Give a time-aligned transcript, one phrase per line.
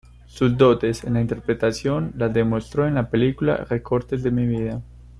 [0.25, 4.81] Sus dotes en la interpretación las demostró en la película "Recortes de mi vida".